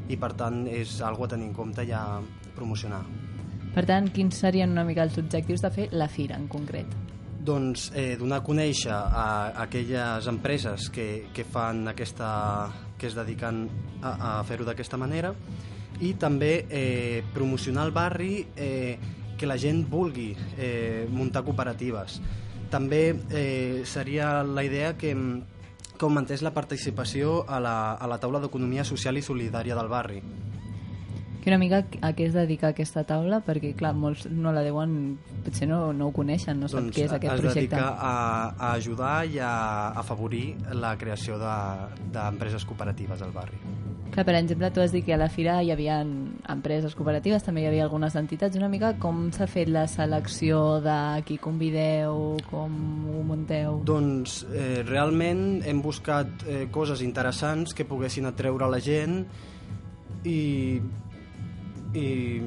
[0.09, 2.05] i, per tant, és algo a tenir en compte i a
[2.57, 3.05] promocionar.
[3.71, 7.10] Per tant, quins serien una mica els objectius de fer la fira en concret?
[7.41, 12.31] Doncs eh, donar a conèixer a, a aquelles empreses que, que fan aquesta
[13.01, 13.65] que es dediquen
[14.03, 15.33] a, a fer-ho d'aquesta manera
[16.05, 18.99] i també eh, promocionar el barri eh,
[19.41, 22.21] que la gent vulgui eh, muntar cooperatives.
[22.71, 28.41] També eh, seria la idea que, que augmentés la participació a la, a la taula
[28.41, 30.21] d'economia social i solidària del barri.
[31.41, 33.39] Que una mica a què es dedica aquesta taula?
[33.41, 35.17] Perquè, clar, molts no la deuen...
[35.45, 37.77] Potser no, no ho coneixen, no sap doncs què és aquest es projecte.
[37.77, 39.53] dedica a, a ajudar i a
[40.03, 43.57] afavorir la creació de- d'empreses cooperatives al barri.
[44.11, 47.63] Clar, per exemple, tu has dit que a la fira hi havia empreses cooperatives, també
[47.63, 48.59] hi havia algunes entitats.
[48.59, 52.75] Una mica com s'ha fet la selecció de qui convideu, com
[53.15, 53.79] ho munteu?
[53.87, 59.23] Doncs eh, realment hem buscat eh, coses interessants que poguessin atreure la gent
[60.27, 60.81] i,
[61.95, 62.41] i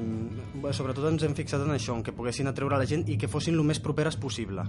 [0.62, 3.28] bé, sobretot ens hem fixat en això, en que poguessin atreure la gent i que
[3.28, 4.64] fossin el més properes possible.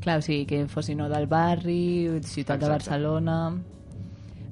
[0.00, 2.90] Clar, o sigui, que fossin o del barri, ciutat de Exacte.
[2.90, 3.40] Barcelona...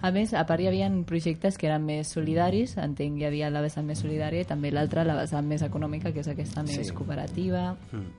[0.06, 3.62] A més, a part hi havia projectes que eren més solidaris, entenc hi havia la
[3.64, 6.92] vessant més solidària i també l'altra, la vessant més econòmica, que és aquesta més Sí.
[6.92, 7.72] cooperativa.
[7.92, 8.11] Mm.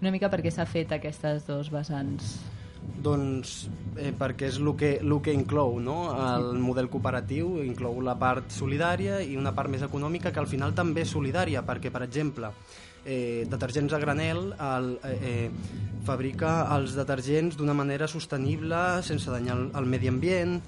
[0.00, 2.40] Una mica perquè s'ha fet aquestes dos vessants.
[3.06, 3.52] Doncs
[3.96, 5.98] eh, perquè és el que, el que inclou no?
[6.16, 10.74] el model cooperatiu, inclou la part solidària i una part més econòmica que al final
[10.74, 12.52] també és solidària, perquè, per exemple,
[13.04, 15.50] eh, Detergents a Granel el, eh, eh,
[16.06, 20.58] fabrica els detergents d'una manera sostenible, sense danyar el, el medi ambient,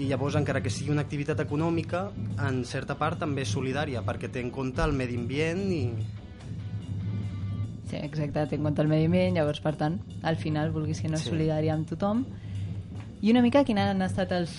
[0.00, 2.06] i llavors, encara que sigui una activitat econòmica,
[2.48, 5.84] en certa part també és solidària, perquè té en compte el medi ambient i,
[7.92, 11.10] Sí, exacte, té en compte el medi ambient, llavors, per tant, al final vulguis que
[11.12, 11.28] no és Sí.
[11.28, 12.22] solidària amb tothom.
[13.20, 14.54] I una mica quins han estat els,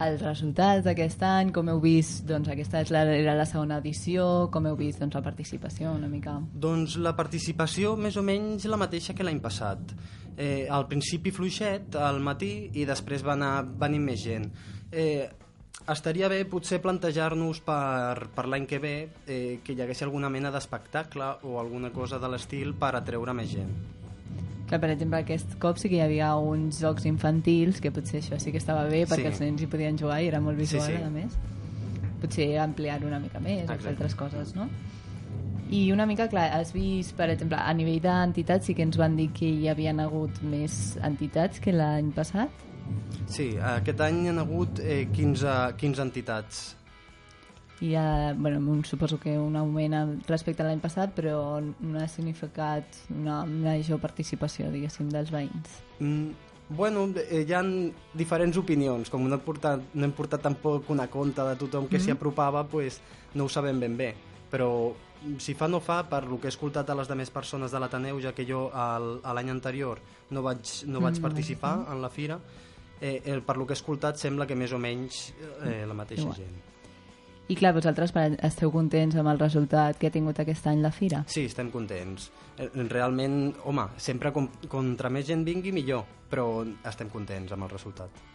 [0.00, 4.48] els resultats d'aquest any, com heu vist, doncs aquesta és la, era la segona edició,
[4.52, 6.36] com heu vist doncs, la participació una mica?
[6.54, 9.80] Doncs la participació més o menys la mateixa que l'any passat.
[10.38, 14.46] Eh, al principi fluixet, al matí, i després va anar venint més gent.
[14.92, 15.28] Eh,
[15.94, 18.94] estaria bé potser plantejar-nos per, per l'any que ve
[19.26, 23.50] eh, que hi hagués alguna mena d'espectacle o alguna cosa de l'estil per atreure més
[23.54, 23.70] gent.
[24.68, 28.36] Clar, per exemple, aquest cop sí que hi havia uns jocs infantils, que potser això
[28.38, 29.32] sí que estava bé, perquè Sí.
[29.32, 31.02] els nens hi podien jugar i era molt visual, Sí, sí.
[31.02, 31.38] a més.
[32.20, 33.88] Potser ampliar una mica més, Exacte.
[33.88, 34.68] altres coses, no?
[35.70, 39.16] I una mica, clar, has vist, per exemple, a nivell d'entitats sí que ens van
[39.16, 42.48] dir que hi havien hagut més entitats que l'any passat.
[43.28, 46.74] Sí, aquest any hi ha hagut eh, 15, 15 entitats.
[47.80, 49.94] I ha, bueno, un, suposo que un augment
[50.26, 55.76] respecte a l'any passat, però no ha significat una major participació, diguéssim, dels veïns.
[56.00, 56.32] Mm,
[56.70, 57.62] bueno, eh, hi ha
[58.18, 59.10] diferents opinions.
[59.10, 62.16] Com no hem portat, no hem portat tampoc una compta de tothom que s'hi Mhm.
[62.16, 63.00] apropava, pues,
[63.34, 64.14] no ho sabem ben bé.
[64.50, 64.92] Però
[65.38, 68.20] si fa no fa, per lo que he escoltat a les demés persones de l'Ateneu,
[68.20, 69.98] ja que jo l'any anterior
[70.30, 72.38] no vaig, no vaig Mm, participar en la fira,
[73.00, 75.28] eh, el, per lo que he escoltat sembla que més o menys
[75.64, 76.42] eh, la mateixa Igual.
[76.42, 76.58] gent.
[77.48, 78.12] I clar, vosaltres
[78.44, 81.22] esteu contents amb el resultat que ha tingut aquest any la fira?
[81.32, 82.28] Sí, estem contents.
[82.58, 87.72] Eh, Realment, home, sempre com, contra més gent vingui millor, però estem contents amb el
[87.72, 88.26] resultat.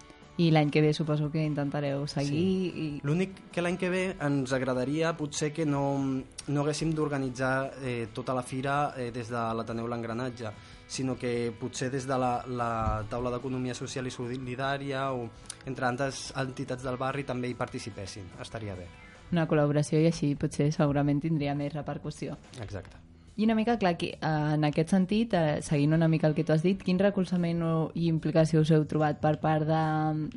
[0.41, 2.85] I l'any que ve suposo que intentareu seguir i...
[3.05, 7.53] L'únic que l'any que ve ens agradaria potser que no, no haguéssim d'organitzar
[7.85, 10.49] eh, tota la fira eh, des de l'Ateneu L'Engranatge,
[10.93, 15.25] sinó que potser des de la, la taula d'economia social i solidària o
[15.65, 18.29] entre altres entitats del barri també hi participessin.
[18.41, 18.87] Estaria bé.
[19.33, 22.37] una col·laboració i així potser segurament tindria més repercussió.
[22.61, 22.99] Exacte.
[23.35, 26.43] I una mica, clar, que, eh, en aquest sentit, eh, seguint una mica el que
[26.43, 27.63] tu has dit, quin recolzament
[27.95, 30.29] i implicació us heu trobat per part de,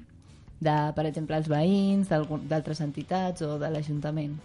[0.60, 2.08] de per exemple, els veïns,
[2.48, 4.38] d'altres entitats o de l'Ajuntament?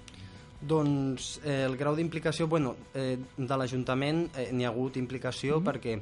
[0.61, 5.65] Doncs eh, el grau d'implicació, bueno, eh, de l'Ajuntament eh, n'hi ha hagut implicació Mhm.
[5.65, 6.01] perquè,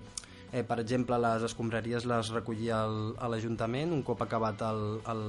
[0.52, 5.24] eh, per exemple, les escombraries les recollia el, a l'Ajuntament un cop acabat el, el,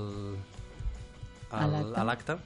[1.51, 2.37] A el, l'acte.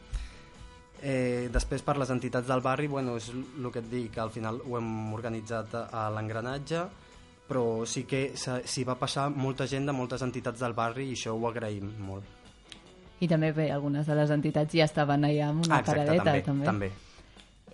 [1.03, 4.31] Eh, després per les entitats del barri, bueno, és el que et dic, que al
[4.31, 6.87] final ho hem organitzat a, a l'engranatge,
[7.49, 11.35] però sí que s'hi va passar molta gent de moltes entitats del barri i això
[11.37, 12.44] ho agraïm molt.
[13.23, 16.43] I també, bé, algunes de les entitats ja estaven allà amb una Ah, exacte, paradeta,
[16.51, 16.91] també, també.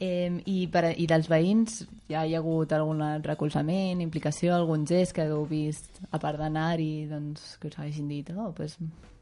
[0.01, 5.13] Eh, i, per, I dels veïns ja hi ha hagut algun recolzament, implicació, algun gest
[5.17, 8.79] que heu vist, a part d'anar-hi, doncs, que us hagin dit, oh, pues,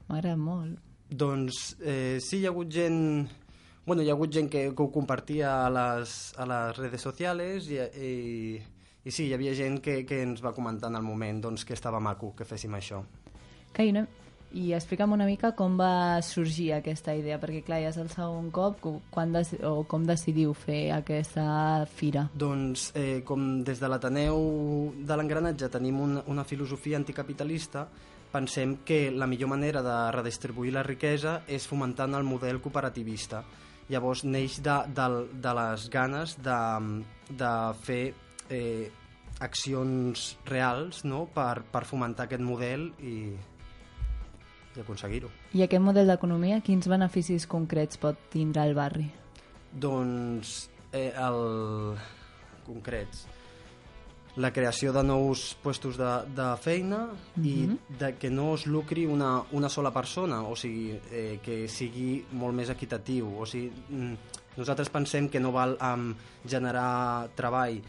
[0.07, 0.79] m'agrada molt.
[1.09, 3.29] Doncs eh, sí, hi ha hagut gent...
[3.89, 7.71] Bueno, hi ha hagut gent que, que ho compartia a les, a les redes socials
[7.73, 8.11] i, i,
[9.03, 11.73] i sí, hi havia gent que, que ens va comentar en el moment doncs, que
[11.73, 13.01] estava maco que féssim això.
[13.73, 14.05] Que, i, una,
[14.57, 18.47] I explica'm una mica com va sorgir aquesta idea, perquè clar, ja és el segon
[18.51, 19.35] cop, co- quan
[19.69, 22.29] o com decidiu fer aquesta fira?
[22.33, 24.39] Doncs eh, com des de l'Ateneu
[25.05, 27.87] de l'engranatge tenim una, una filosofia anticapitalista,
[28.33, 33.43] pensem que la millor manera de redistribuir la riquesa és fomentant el model cooperativista.
[33.89, 35.07] Llavors neix de, de,
[35.45, 36.59] de les ganes de,
[37.37, 37.53] de
[37.85, 38.15] fer
[38.49, 38.91] eh,
[39.41, 41.27] accions reals no?
[41.33, 43.15] per, per fomentar aquest model i,
[44.79, 45.29] i aconseguir-ho.
[45.59, 49.11] I aquest model d'economia, quins beneficis concrets pot tindre el barri?
[49.73, 51.97] doncs eh, el
[52.67, 53.27] concrets
[54.39, 57.47] la creació de nous puestos de, de feina mm -hmm.
[57.47, 57.79] i Mhm.
[57.99, 62.55] de que no es lucri una, una sola persona, o sigui, eh, que sigui molt
[62.55, 63.27] més equitatiu.
[63.37, 64.15] O sigui, mm,
[64.57, 66.15] nosaltres pensem que no val um,
[66.47, 67.83] generar treball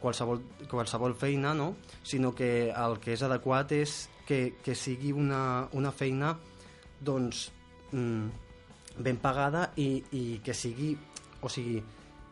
[0.00, 1.76] qualsevol, qualsevol feina, no?
[2.02, 6.36] sinó que el que és adequat és que, que sigui una, una feina
[7.02, 7.48] doncs,
[7.90, 8.28] mm,
[9.02, 10.92] ben pagada i, i que sigui,
[11.42, 11.80] o sigui,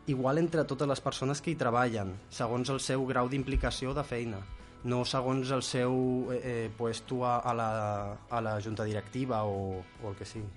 [0.07, 4.39] igual entre totes les persones que hi treballen, segons el seu grau d'implicació de feina,
[4.87, 7.69] no segons el seu eh, eh, puesto a, a, la,
[8.29, 10.47] a la junta directiva o, o el que sigui.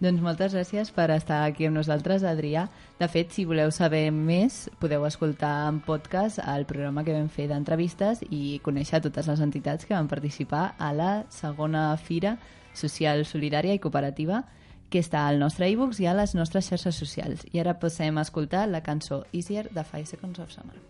[0.00, 2.64] Doncs moltes gràcies per estar aquí amb nosaltres, Adrià.
[2.96, 7.50] De fet, si voleu saber més, podeu escoltar en podcast el programa que vam fer
[7.50, 12.38] d'entrevistes i conèixer totes les entitats que van participar a la segona Fira
[12.72, 14.46] Social, Solidària i Cooperativa
[14.90, 17.44] que està al nostre e-books i a les nostres xarxes socials.
[17.52, 20.80] I ara passem a escoltar la cançó Easier de Five Seconds of Summer.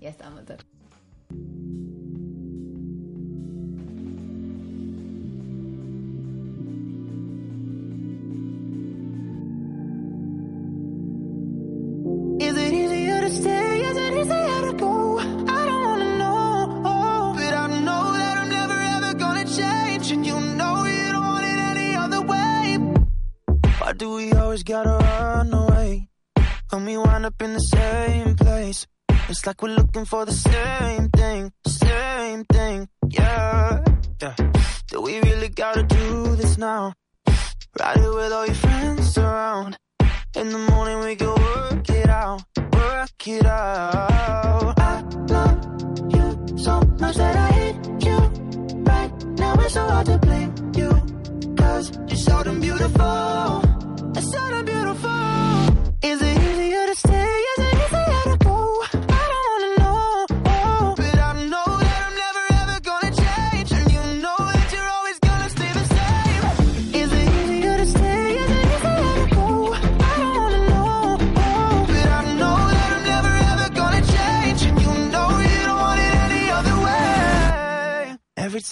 [0.00, 1.99] Ja està, moltes gràcies.
[24.00, 26.08] Do we always gotta run away
[26.70, 28.86] when we wind up in the same place?
[29.28, 33.84] It's like we're looking for the same thing, same thing, yeah.
[34.22, 34.34] yeah.
[34.88, 36.94] Do we really gotta do this now?
[37.78, 39.76] Ride it with all your friends around.
[40.34, 42.42] In the morning we can work it out,
[42.72, 44.78] work it out.
[44.78, 45.02] I
[45.34, 45.58] love
[46.14, 48.18] you so much that I hate you.
[48.90, 50.90] Right now it's so hard to blame you.
[51.54, 53.09] Cause you're so damn beautiful.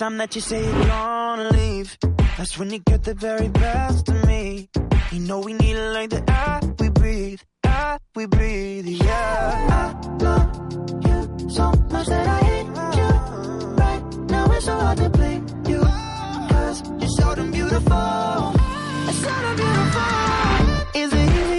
[0.08, 1.98] Time that you say you're gonna leave,
[2.36, 4.68] that's when you get the very best of me.
[5.12, 9.66] You know we need it like the air we breathe, air we breathe, yeah.
[9.70, 10.48] I love
[11.06, 13.10] you so much that I hate you.
[13.82, 15.80] Right now it's so hard to blame you,
[16.52, 18.54] cause you're so damn beautiful.
[19.08, 21.00] It's so damn beautiful.
[21.02, 21.57] Is it easier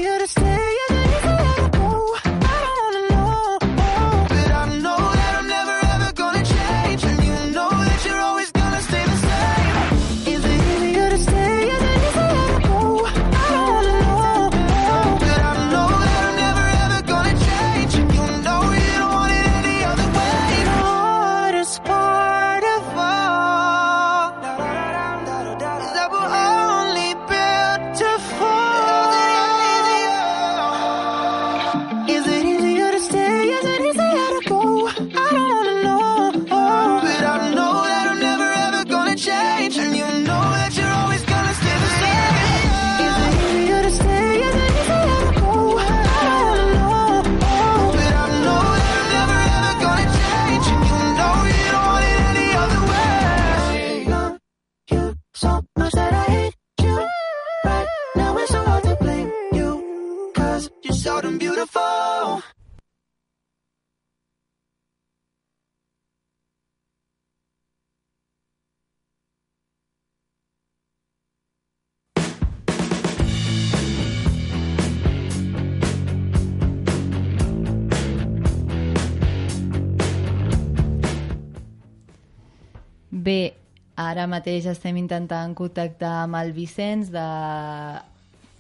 [83.30, 83.54] Bé,
[84.02, 87.26] ara mateix estem intentant contactar amb el Vicenç de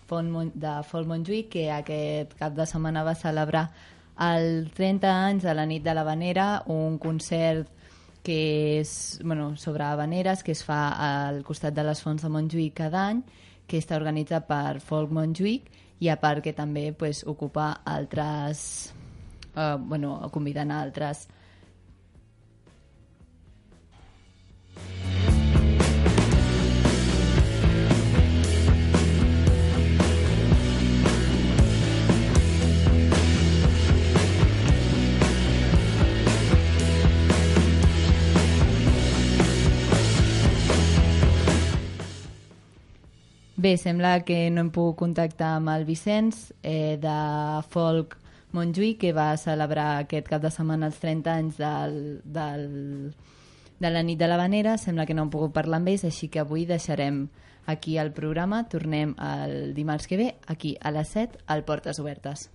[0.09, 3.63] Font de Font Montjuïc, que aquest cap de setmana va celebrar
[4.28, 6.45] el 30 anys de la nit de l'Havanera,
[6.76, 7.72] un concert
[8.22, 8.38] que
[8.82, 8.91] és
[9.24, 13.24] bueno, sobre habaneres que es fa al costat de les fonts de Montjuïc cada any,
[13.65, 15.74] que està organitzat per Folk Montjuïc
[16.05, 18.93] i a part que també pues, ocupa altres...
[19.55, 21.26] Eh, bueno, convidant a altres
[43.60, 47.16] Bé, sembla que no hem pogut contactar amb el Vicenç eh, de
[47.74, 48.14] Folk
[48.55, 52.64] Montjuïc, que va celebrar aquest cap de setmana els 30 anys del, del,
[53.84, 54.78] de la nit de l'Havanera.
[54.80, 57.26] Sembla que no hem pogut parlar amb ells, així que avui deixarem
[57.68, 58.62] aquí el programa.
[58.72, 62.47] Tornem el dimarts que ve, aquí a les 7, al Portes Obertes.